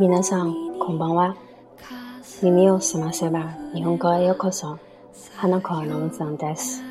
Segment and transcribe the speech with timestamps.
[0.00, 1.36] 皆さん、こんばんは。
[2.42, 4.78] 耳を澄ませば日本語へようこそ。
[5.36, 6.82] 花子アナウンサーです。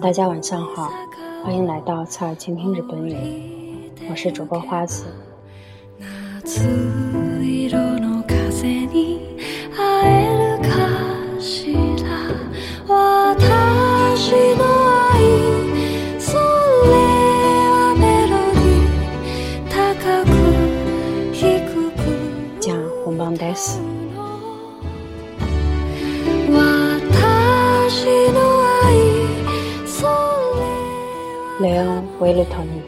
[0.00, 0.90] 大家晚上好，
[1.44, 5.04] 欢迎来到侧耳倾听日本语，我是主播花子。
[23.55, 23.61] レ
[31.79, 32.83] オン・ウェルトに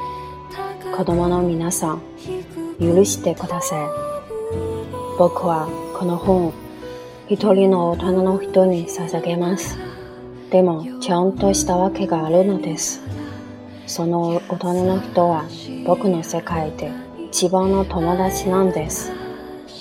[0.94, 2.02] 子供の皆さん
[2.82, 3.88] 許してください。
[5.18, 6.52] 僕はこの本
[7.30, 9.78] 一人の大人の人に捧げます。
[10.52, 13.02] でもちゃんとしたわけがあるのです。
[13.86, 15.46] その大人の人は
[15.86, 16.92] 僕の世界で
[17.30, 19.14] 一番の友達なんです。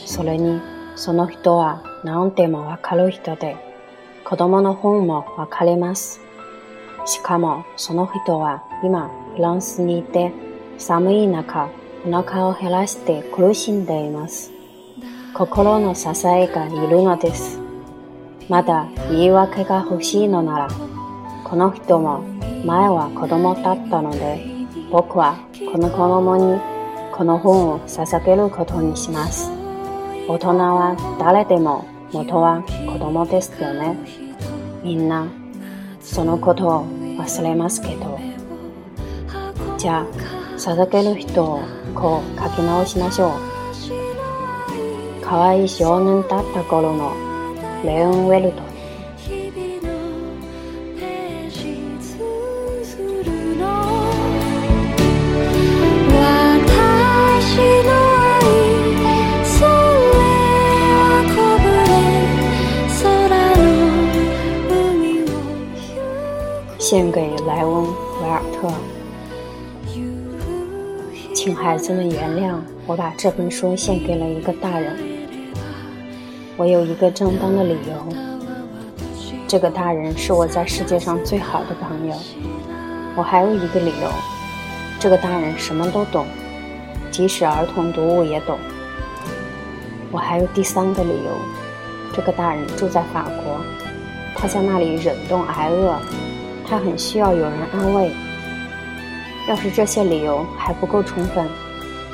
[0.07, 0.61] それに
[0.97, 3.57] その人は何でもわかる人で
[4.25, 6.21] 子供の本もわかります
[7.05, 10.33] しかもその人は今フランスにいて
[10.79, 11.71] 寒い中
[12.07, 14.53] お腹を減らして苦しんでいます。
[15.35, 17.61] 心の支えがいるのです。
[18.49, 20.69] まだ言い訳が欲しいのなら、
[21.45, 22.21] この人も
[22.65, 24.47] 前は子供だったので、
[24.91, 25.37] 僕は
[25.73, 26.61] この子供に
[27.13, 29.56] この本を捧げることにします。
[30.29, 33.97] 大人は誰でも元は子供ですよね。
[34.83, 35.29] みんな
[36.01, 38.19] そのことを忘れますけど。
[39.79, 40.07] じゃあ、
[40.57, 41.61] 捧げる人を
[41.95, 43.31] こう書き直しましょう。
[45.23, 47.13] 可愛い少年だった頃の
[47.85, 48.66] レオン・ウェルト
[66.89, 67.85] 献给莱翁·
[68.23, 68.73] 维尔特，
[71.35, 72.55] 请孩子们原谅
[72.87, 74.97] 我把这本书献给了一个大人。
[76.57, 78.17] 我有一个正当的理由，
[79.49, 82.15] 这个大人是我在世界上最好的朋友。
[83.17, 84.09] 我还有一个理由，
[85.01, 86.25] 这个大人什么都懂，
[87.11, 88.57] 即使儿童读物也懂。
[90.13, 91.33] 我还有第三个理由，
[92.15, 93.61] 这个大人住在法国，
[94.37, 95.99] 他在那里忍冻挨饿。
[96.69, 98.13] 他很需要有人安慰。
[99.49, 101.49] 要是这些理由还不够充分，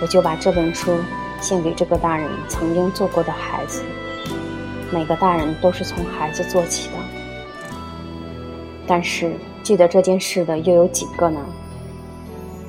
[0.01, 0.99] 我就把这本书
[1.41, 3.83] 献给这个大人曾经做过的孩子。
[4.93, 6.95] 每个大人都是从孩子做起的。
[8.87, 11.41] 但是记得这件事的又有几个呢？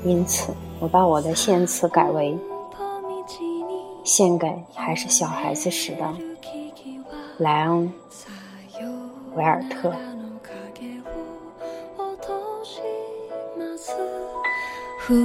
[0.05, 2.37] 因此，我把我的献词改为：
[4.05, 6.13] 献给还是小孩子时的
[7.39, 7.83] 莱昂·
[9.35, 9.91] 维尔特。
[15.05, 15.19] 古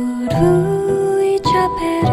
[1.25, 2.09] いチャペル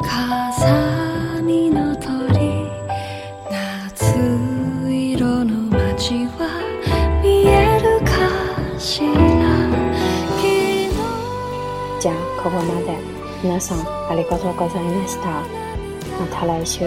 [0.00, 2.70] 風見の鳥
[3.50, 4.14] 夏
[4.88, 6.46] 色の街は
[7.20, 8.12] 見えるか
[8.78, 9.10] しら。
[12.00, 12.96] じゃあここまで
[13.42, 15.42] 皆さんありがとうございました。
[16.20, 16.86] また来週。